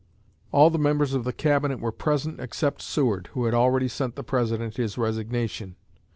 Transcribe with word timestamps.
All 0.51 0.71
the 0.71 0.79
members 0.79 1.13
of 1.13 1.25
the 1.25 1.31
Cabinet 1.31 1.79
were 1.79 1.91
present 1.91 2.39
except 2.39 2.81
Seward, 2.81 3.27
who 3.33 3.45
had 3.45 3.53
already 3.53 3.87
sent 3.87 4.15
the 4.15 4.23
President 4.23 4.77
his 4.77 4.97
resignation. 4.97 5.75